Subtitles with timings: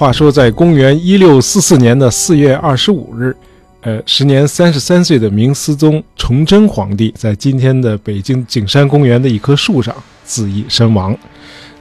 [0.00, 3.36] 话说，在公元一六四四年的四月二十五日，
[3.82, 9.94] 呃，时年三十三岁的明思宗崇祯皇帝，在今天的北京景山公园的一棵树上
[10.24, 11.14] 自缢身亡。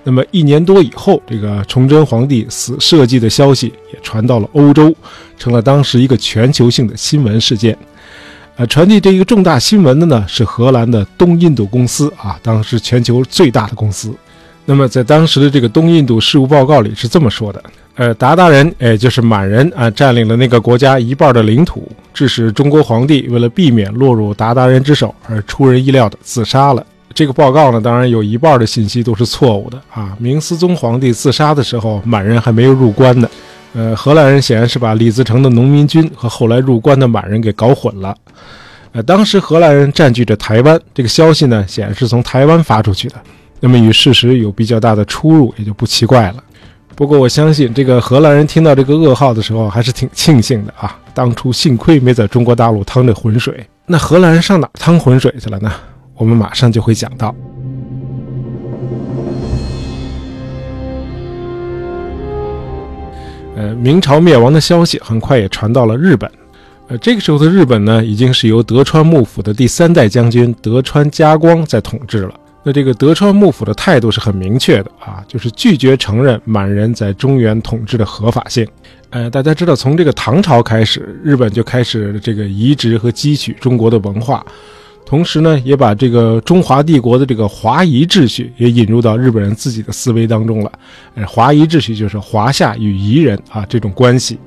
[0.03, 4.93] 那么一年多以后，这个崇祯皇帝死社稷的消息也传到了欧洲，
[5.37, 7.77] 成了当时一个全球性的新闻事件。
[8.57, 14.13] 呃，传递这一个重大新闻的呢，是荷兰的东印度公司啊，当时全球最大的公司。
[14.65, 17.63] 那么在当时的这个东印度事务报告里是这么说的：，
[17.99, 26.81] 呃，鞑靼人，哎，就是满人啊，占领了那个国家一半的领土，致使中国皇帝为了避免落入鞑靼人之手，而出人意料的自杀了。
[27.13, 30.15] 这个报告呢，当然有一半的信息都是错误的啊。
[30.17, 33.29] 明思宗皇帝自杀的时候，满人还没有入关呢。
[33.73, 38.15] 呃，荷兰人显然是把李自成的农民军和后来入关的满人给搞混了。
[38.93, 43.15] 呃，当时荷兰人占据着台湾，这个消息呢，显然是从台湾发出去的。
[43.59, 46.35] 那么与事实有比较大的出入，也就不奇怪了。
[46.99, 50.99] 不过我相信，这个荷兰人听到这个噩耗的时候，还是挺庆幸的啊。
[51.13, 53.65] 当初幸亏没在中国大陆趟这浑水。
[53.85, 55.71] 那荷兰人上哪趟浑水去了呢？
[56.15, 57.33] 我们马上就会讲到。
[63.55, 66.29] 呃，明朝灭亡的消息很快也传到了日本。
[66.89, 72.33] 呃，这个时候的日本呢，已经是由德川幕府的第三代将军德川家光在统治了。
[72.71, 78.67] 这个德川幕府的态度是很明确的啊，就是拒绝承认满人在中原统治的合法性。
[79.11, 84.45] 呃，大家知道，从这个唐朝开始，日本就开始这个移植和汲取中国的文化，
[85.05, 90.71] 同时呢，也把这个中华帝国的这个华夷秩序也引入到日本人自己的思维当中了。
[91.15, 94.37] 呃，华夷秩序就是华夏与夷人啊这种关系，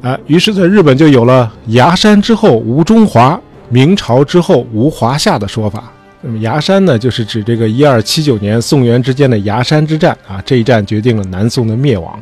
[0.00, 5.92] 啊，于是，在日本就有了崖山之后无中华，明朝之后无华夏的说法。
[6.26, 12.20] 那么崖山呢，就是指这个一二七九年宋元之间的崖山之战啊，这一战决定了南宋的灭亡。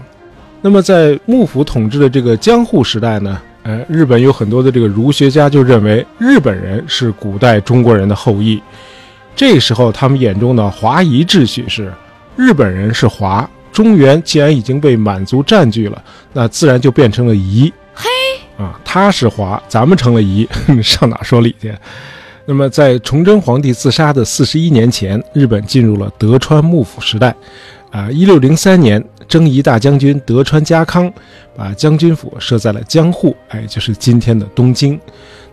[0.60, 8.62] 那么在幕府统治的这个江户时代呢，呃，日本有很多的这个儒学家就认为日本人是古代中国人的后裔。
[9.34, 11.90] 这时候他们眼中的华夷秩序是
[12.36, 17.72] 日本人是华，中原既然已经被满族占据了，那自然就变成了夷。
[17.94, 18.10] 嘿，
[18.62, 20.46] 啊，他是华，咱们成了夷，
[20.82, 21.74] 上哪说理去？
[22.46, 27.34] 那么，在崇祯皇帝自杀的四十一年前，日本进入了德川幕府时代。
[27.90, 31.10] 啊，一六零三年，征夷大将军德川家康
[31.56, 35.00] 把将军府设在了江户，哎，就是今天的东京。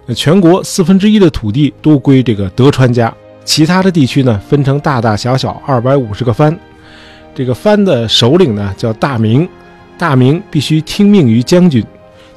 [0.05, 3.13] 那全国四分之一的土地都归这个德川家，
[3.45, 6.57] 其他的地区呢，分成大大小小二百五十个藩。
[7.33, 9.47] 这个藩的首领呢，叫大名，
[9.97, 11.85] 大名必须听命于将军。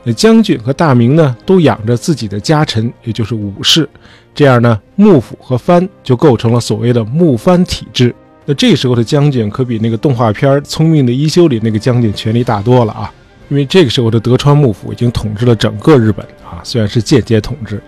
[0.04, 3.88] 那将军和大名呢，都养着自己的家臣，也就是武士。
[4.34, 8.15] 这样呢，幕府和藩就构成了所谓的幕藩体制。
[8.45, 13.11] 那这时候的将军可比那个动画片《聪明的一休》里那个将军权力大多了啊！
[13.49, 17.81] 因为这个时候的德川幕府已经统治了整个日本啊，虽然是间接统治。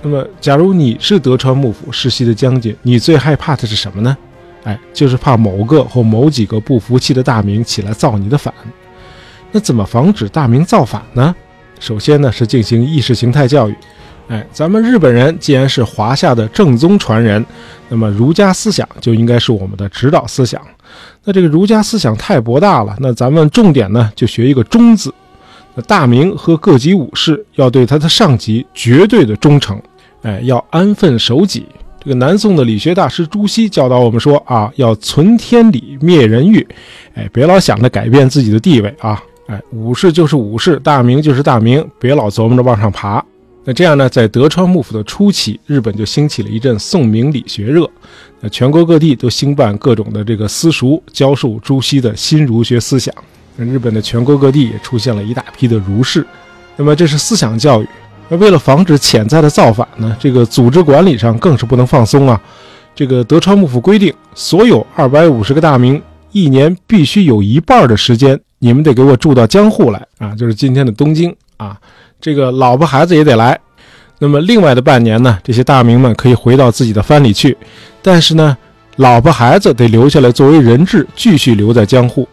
[0.00, 4.16] 那么，假如你是德川幕府世袭的将军，你最害怕的是什么呢？
[4.64, 8.52] 哎，就是怕某个或某几个不服气的大名起来造你的反。
[9.52, 11.34] 那怎么防止大名造反呢？
[11.78, 13.76] 首先呢，是进行意识形态教育。
[14.32, 17.44] 哎，咱们日本人既然是华夏的正宗传人，
[17.90, 20.58] 那么儒家思想就应该是我们的指导思想。
[21.22, 25.12] 那这个儒家思想太博大了，那咱们重点呢就学一个忠字。
[25.74, 29.78] 那大明和各级武士要对他的上级绝对的忠诚，
[30.22, 31.66] 哎，要安分守己。
[32.02, 36.66] 这个南宋的理学大师朱熹教导我们说啊，要存天理，灭人欲。
[37.12, 39.22] 哎，别老想着改变自己的地位啊。
[39.48, 43.22] 哎，武士就是武士，大明就是大明，别老琢磨着往上爬。
[43.64, 47.88] 那这样呢，在德川幕府的初期，日本就兴起了一阵宋明理学热，
[48.40, 53.14] 那全国各地都兴办各种的这个私塾，教授朱熹的新儒学思想。
[53.54, 56.26] 那日本的全国各地也出现了一大批的儒士。
[56.76, 57.88] 那么这是思想教育。
[58.28, 62.40] 那为了防止潜在的造反呢，这个组织管理上更是不能放松啊。
[62.96, 66.02] 这个德川幕府规定，所有二百五十个大名，
[66.32, 68.40] 一年必须有一半的时间。
[68.58, 71.78] 你们得给我住到江户来啊，就是今天的东京啊。
[72.22, 73.58] 这个老婆孩子也得来。
[74.20, 77.56] 那么另外的半年呢，这些大名们可以回到自己的藩里去，
[78.00, 78.56] 但是呢，
[78.96, 82.26] 老婆孩子得留下来作为人质，继续留在江户。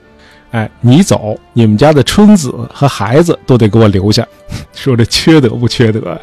[0.52, 4.26] 哎，你走，你们家的春子和孩子都得给我留下。
[4.74, 6.16] 说这缺德不缺德？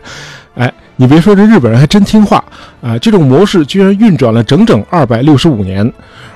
[0.55, 2.43] 哎，你别说，这日本人还真听话
[2.81, 2.97] 啊！
[2.99, 5.93] 这种模式居然运转了整整二百六十五年。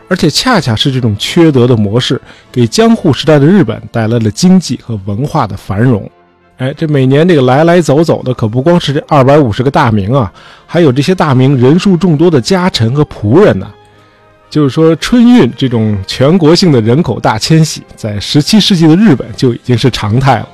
[0.08, 6.10] 而且恰恰是这种缺德的模式，给江户时代的日本带来了经济和文化的繁荣。
[6.60, 10.30] 哎，这每年这个来来走走的可不光是这二百五十个大名啊，
[10.66, 13.66] 还有这些大名人数众多的家臣和仆人呢。
[14.50, 20.48] 就是说，春运这种全国性的人口大迁徙，在十七世纪的日本就已经是常态了。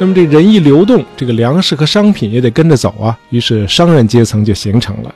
[0.00, 3.16] 那么这人一流动，这个粮食和商品也得跟着走啊。
[3.30, 5.14] 于是商人阶层就形成了，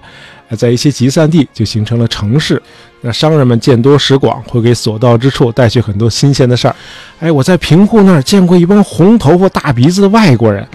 [0.55, 2.63] 在一些集散地就形成了城市。
[3.01, 6.77] 那商人们见多识广，会给所到之处带去很多新鲜的事儿。
[7.21, 10.67] 哎，我在平户那儿见过一帮红头发、大鼻子的外国人，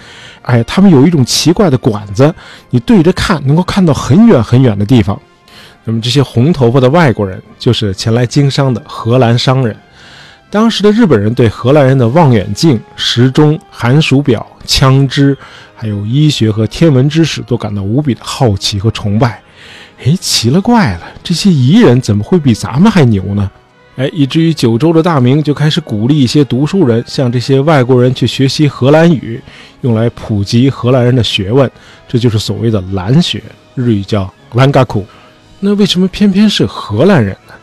[0.42, 2.34] 哎，他们有一种奇怪的管子，
[2.70, 5.20] 你对着看能够看到很远很远的地方。
[5.84, 9.76] 那么这些红头发的外国人就是前来经商的荷兰商人。
[10.52, 15.36] 当时的日本人对荷兰人的望远镜、时钟、寒暑表、枪支，
[15.76, 19.42] 还有医学和天文知识都感到无比的好奇和崇拜。
[20.04, 23.50] 哎，奇了怪了，这些夷人怎么会比咱们还牛呢？
[23.98, 29.40] 哎，以至于九州的大明就开始鼓励一些读书人向这些外国人去学习荷兰语，
[29.82, 31.70] 用来普及荷兰人的学问。
[32.08, 33.44] 这就是所谓的兰学，
[33.76, 35.06] 日语叫兰嘎库。
[35.60, 37.54] 那为什么偏偏是荷兰人呢？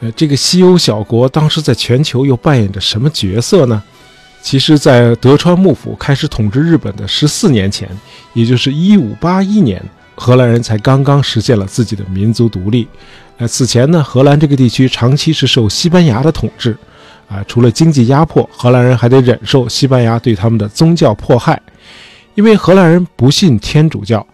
[0.00, 3.82] 呃，这个西欧小国当时在全球又扮演着什么角色呢？
[4.40, 7.88] 其实，在德川幕府开始统治日本的十四年前，
[8.32, 9.80] 也就是一五八一年，
[10.14, 12.86] 荷兰人才刚刚实现了自己的民族独立。
[13.38, 16.76] 呃，此前呢，荷兰这个地区长期是受西班牙的统治，
[17.28, 21.60] 啊，除了经济压迫，荷兰人还得忍受西班牙对他们的宗教迫害，
[22.34, 24.24] 因为荷兰人不信天主教。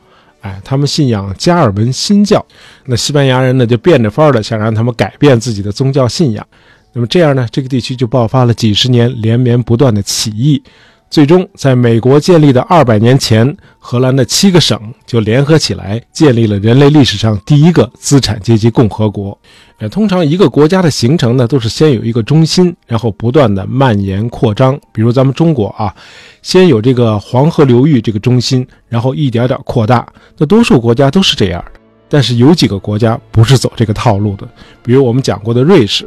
[0.40, 2.44] 哎，他们信仰加尔文新教，
[2.86, 6.46] 那西班牙人呢就变着法儿的想让他们改变自己的宗教信仰。
[6.92, 10.62] 那么这样呢，这个地区就爆发了几十年连绵不断的起义。
[11.10, 19.36] 最终，在美国建立的二百年前，荷兰的七个省就联合起来，建立了人类历史上第一个资产阶级共和国。
[19.78, 24.78] 呃，通常一个国家的形成呢，都是先有一个中心，然后不断的蔓延扩张。
[24.92, 25.94] 比如咱们中国啊，
[26.42, 30.06] 先有这个黄河流域这个中心，然后一点点扩大。
[30.36, 34.46] 那多数国家都是这样的，但是有几个国家不是走这个套路的，
[34.82, 36.06] 比如我们讲过的瑞士，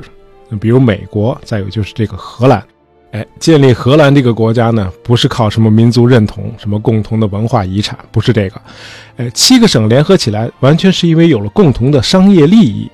[0.60, 2.64] 比如美国，再有就是这个荷兰。
[3.12, 8.62] 哎，建立荷兰这个国家呢，不是靠什么民族认同、什么共同的文化遗产，不是这个。
[9.18, 12.90] 哎，七个省联合起来，完全是因为有了共同的商业利益。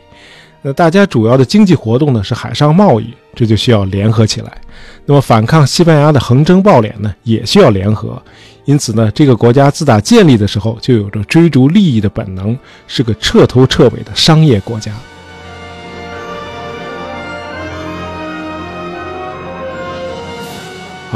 [0.64, 4.52] 那大家主要的经济活动呢是海上贸易，这就需要联合起来。
[5.06, 8.20] 那么反抗西班牙的横征暴敛呢，也需要联合。
[8.66, 14.92] 因此呢，这个国家自打建立的时候就有着追逐利益的本能，是个彻头彻尾的商业国家。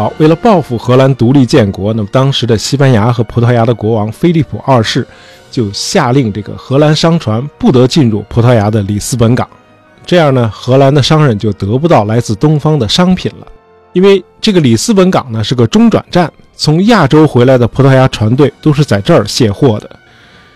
[0.01, 5.07] 好，为了报复荷兰独立建国，那么当时的西班牙和葡萄牙的国王菲利普二世
[5.51, 9.47] 就下令，这个荷兰商船不得进入葡萄牙的里斯本港。
[10.03, 13.45] 这样呢，荷兰的商人就得不到来自东方的商品了，
[13.93, 19.87] 因为这个里斯本港呢是个中转站，从亚洲回来的葡萄牙船队都是在这儿卸货的。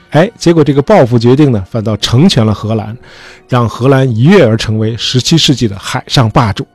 [0.10, 2.98] 哎，结果这个报复决定呢，反倒成全了荷兰，
[3.48, 6.66] 让荷兰一跃而成为17世纪的海上霸主。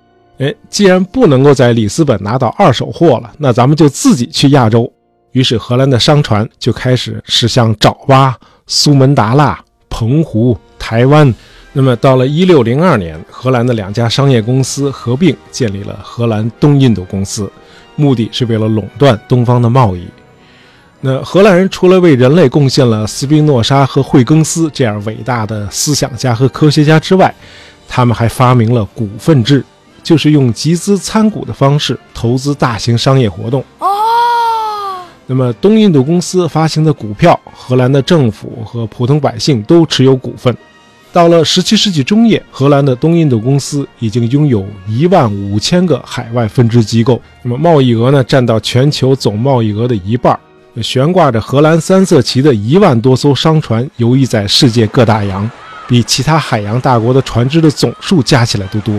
[0.41, 4.91] 哎，既然不能够在里斯本拿到二手货了，那咱们就自己去亚洲。
[5.33, 8.35] 于是，荷兰的商船就开始驶向爪哇、
[8.67, 11.33] 苏门答腊、澎湖、台湾。
[11.75, 17.53] 那么，到了一六零二年，荷兰的两家商业公司合并，建立了荷兰东印度公司，
[17.95, 20.07] 目的是为了垄断东方的贸易。
[21.03, 27.33] 那荷兰人除了为人类贡献了斯宾诺莎和惠更斯这样伟大的思想家和科学家之外，
[27.87, 29.63] 他们还发明了股份制。
[30.03, 33.87] 就是用集资参股的方式投资大型商业活动哦。
[35.27, 40.57] 那么东印度公司发行的股票，荷兰的政府和普通百姓都持有股份。
[41.13, 50.39] 到了十七世纪中叶，荷兰的东印度公司已经拥有一万五千个海外分支机构，那么贸易额呢占到全球总贸易额的一半。
[50.81, 55.51] 悬挂着荷兰三色旗的一万多艘商船游弋在世界各大洋，
[55.89, 58.95] 比其他海洋大国的船只的总数加起来都多。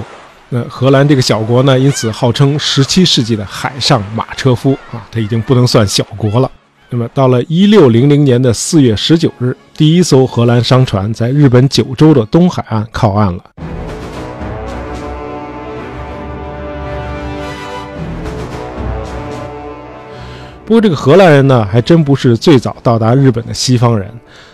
[0.54, 6.52] 那荷兰这个小国呢，因此号称十七世纪的海上马车夫啊，它已经不能算小国了。
[6.90, 13.42] 那么到了一六零零年的四月十九日，第一艘荷兰商船在日本九州的东海岸靠岸了。
[20.66, 24.12] 不过这个荷兰人呢，还真不是最早到达日本的西方人，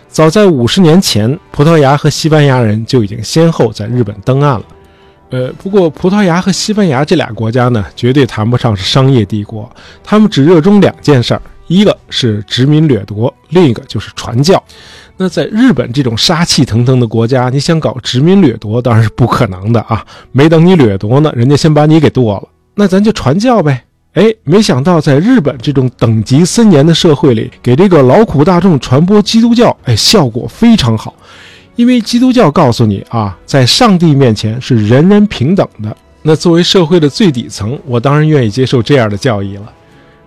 [0.08, 4.64] 早在五十年前，葡萄牙和西班牙人就已经先后在日本登岸了。
[5.30, 9.70] 呃，不过葡萄牙和西班牙这俩国家呢，绝对谈不上是商业帝国，
[10.04, 14.62] 他们只热衷两件事儿，一个是殖民掠夺，另一个就是传教。
[15.18, 20.06] 那在日本这种杀气腾腾的国家，你想搞殖民掠夺，当然是不可能的啊！
[20.32, 23.84] 没等你掠夺呢，人家先把你给剁了，那咱就传教呗。
[24.14, 31.14] 哎，没想到在日本这种等级森严的社会里，给这个劳苦大众传播基督教，哎，效果非常好。
[31.78, 35.96] 因为基督教告诉你啊，在上帝面前是人人平等的。
[36.24, 39.72] 那作为社会的最底层，我当然愿意接受这样的教义了。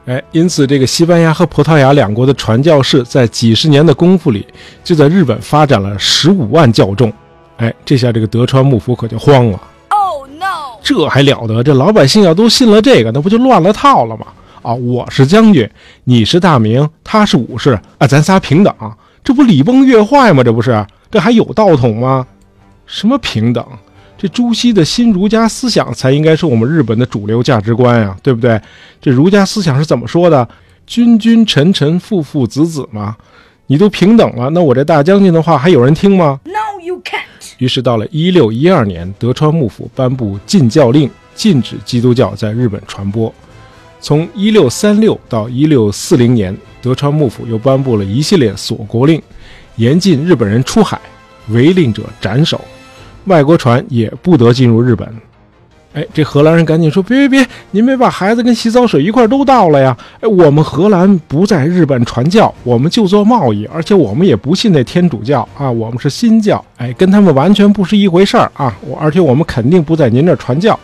[0.06, 4.46] 哎，因此这个西班牙和葡萄牙两国的传教士在几十年的功夫里，
[4.84, 7.12] 就在日本发展了十五万教众。
[7.56, 9.60] 哎，这下这个德川幕府可就慌了。
[9.88, 10.78] Oh no！
[10.84, 11.64] 这还了得？
[11.64, 14.26] 这老百姓要都信了这个，那不就乱了套了吗？
[14.62, 15.68] 啊，我是将军，
[16.04, 18.72] 你是大名，他是武士啊，咱仨平等，
[19.24, 20.44] 这不礼崩乐坏吗？
[20.44, 20.86] 这不是？
[21.10, 22.26] 这还有道统吗？
[22.86, 23.64] 什么平等？
[24.16, 28.60] 这朱熹的新儒家思想才应该是我们日本的主流价值观呀，对不对？
[29.00, 30.46] 这儒家思想是怎么说的？
[30.86, 33.16] 君君臣臣父父子子嘛。
[33.66, 37.52] 你都平等了，那我这大将军的话还有人听吗？No, you can't。
[37.58, 43.32] 于是到了一六一二年，德川幕府颁布禁教令，禁止基督教在日本传播。
[44.00, 49.22] 从一六三六到一六四零年，德川幕府又颁布了一系列锁国令。
[49.80, 51.00] 严禁日本人出海，
[51.48, 52.60] 违令者斩首，
[53.24, 55.08] 外国船也不得进入日本。
[55.94, 59.96] 哎，这荷兰人赶紧说：“别别别，您别把孩子跟洗澡水一块都倒了呀！
[60.20, 68.76] 哎，我们荷兰不在日本传教，我们就做贸易，而且我们也不信那天主教啊，我们是新教，哎，跟他们完全不是一回事儿啊！
[68.82, 70.78] 我而且我们肯定不在您这传教。”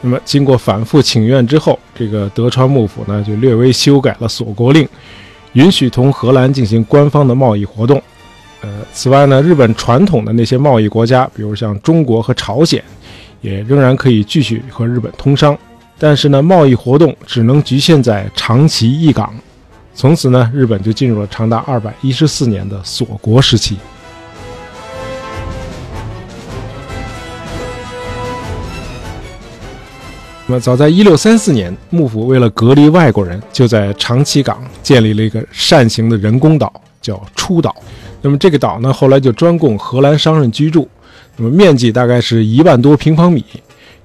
[0.00, 4.88] 那么，经过反复请愿之后，这个德川幕府呢就略微修改了锁国令，
[5.54, 8.00] 允许同荷兰进行官方的贸易活动。
[8.66, 12.82] 呃，此外呢，日本传统的那些贸易国家，比如像中国和朝鲜，
[13.40, 15.56] 也仍然可以继续和日本通商，
[16.00, 19.32] 但是呢，贸易活动只能局限在长崎一港。
[19.94, 23.76] 从此呢，日本就进入了长达二百一十四年的锁国时期。
[30.48, 37.72] 那么，早在一六三四年，幕府为了隔离外国人，就在长崎港建立了一个扇形的人工岛，叫出岛。
[38.26, 40.88] 那么这个岛呢，后来就专供荷兰商人居住。
[41.36, 43.44] 那么面积大概是一万多平方米，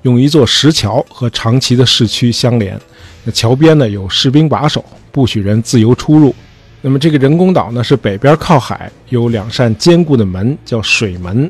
[0.03, 2.79] 用一座石桥和长崎的市区相连。
[3.23, 6.35] 那桥边呢有士兵把守，不许人自由出入。
[6.81, 11.49] 那么这个人工岛呢是北边靠海，有两扇坚固的门，叫水门。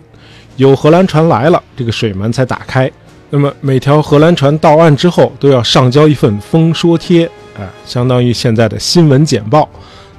[0.55, 2.89] 有荷兰船来了，这个水门才打开。
[3.29, 7.25] 那么每条荷兰船到岸之后，都要上交一份封说贴，
[7.57, 9.67] 啊，相当于现在的新闻简报。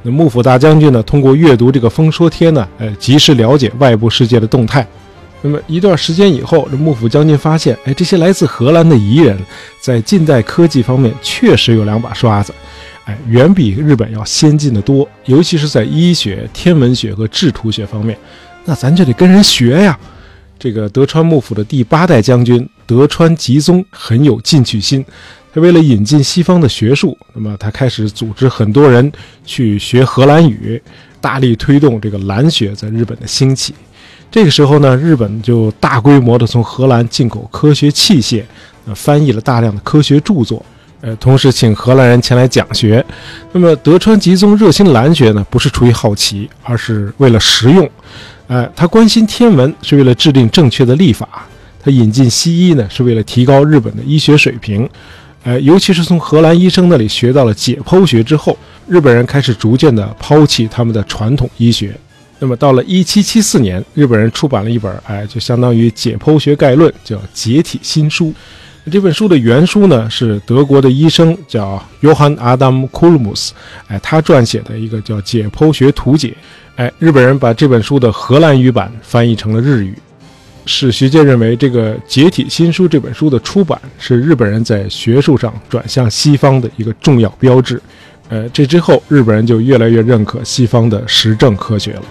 [0.02, 1.02] 那幕府大将军呢？
[1.04, 4.86] 通过阅读这个封说帖呢，呃，及时了解外部世界的动态。
[5.40, 9.36] 那么一段时间以后，这幕府将军发现，哎，这些来自荷兰的夷人，
[9.80, 12.52] 在近代科技方面确实有两把刷子，
[13.04, 18.16] 哎，远比日本要先进的多，尤其是在医学、天文学和制图学方面。
[18.64, 19.98] 那咱就得跟人学呀。
[20.58, 25.04] 这个德川幕府的第八代将军德川吉宗很有进取心。
[25.54, 29.12] 他为了引进西方的学术，那么他开始组织很多人
[29.44, 30.80] 去学荷兰语，
[31.20, 33.74] 大力推动这个兰学在日本的兴起。
[34.30, 38.42] 这个时候呢，日本就大规模的从荷兰进口科学器械，
[38.86, 40.64] 呃，翻译了大量的科学著作，
[41.02, 43.04] 呃，同时请荷兰人前来讲学。
[43.52, 47.86] 那么德川吉宗热心兰学呢，不是出于好奇，而是为了实用。
[48.46, 51.46] 呃，他关心天文是为了制定正确的历法，
[51.82, 54.88] 他引进西医呢，是为了提高日本的医学水平。
[55.44, 58.56] 呃，尤其是从荷兰医生那里学到了解剖学之后，
[58.86, 61.94] 日本人开始逐渐的抛弃他们的传统医学。
[62.38, 68.26] 那么到了1774年，日本人出版了一本，哎，就相当于解剖学概论，叫《解体新书》。
[68.90, 73.52] 这本书的原书呢是德国的医生叫约翰·阿达姆·库鲁姆斯，
[73.86, 76.28] 哎，他撰写的一个叫《解剖学图解》。
[76.74, 79.96] 哎，日本人把这本书的荷兰语版翻译成了日语。
[80.64, 87.82] 史学界认为，这个《解体新书》这本书的出版是日本人在学术上转向西方的一个重要标志。
[88.28, 92.02] 呃，这之后，日本人就越来越认可西方的实证科学了。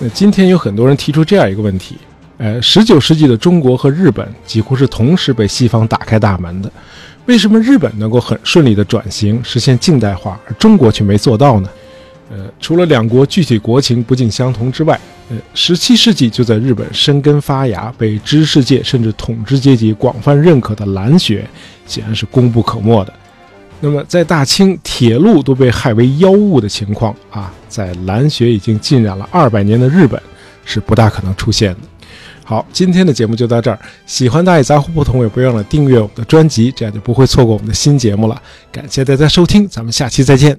[0.00, 1.98] 那今天有很多人提出这样一个问题：，
[2.38, 6.70] 呃，十九世纪的中国和日本几乎是同时被西方打开大门的，
[7.26, 11.68] 为什么日本能够很顺利的转型实现近代化，而中国却没做到呢？
[12.30, 14.98] 呃，除了两国具体国情不尽相同之外，
[15.30, 21.48] 呃，十七世纪就在日本生根发芽，被知识界甚至统治阶级广泛认可的蓝学，
[21.86, 23.12] 显然是功不可没的。
[23.80, 30.20] 那么，在大清铁路都被害为妖物的情况啊，在蓝学已经浸染了二百年的日本，
[30.64, 31.80] 是不大可能出现的。
[32.44, 33.78] 好，今天的节目就到这儿。
[34.04, 38.42] 喜欢大爷杂货不同，也不要忘了订阅我们的专辑，这样就不会错过我们的新节目了。
[38.72, 40.58] 感谢大家收听，咱们下期再见。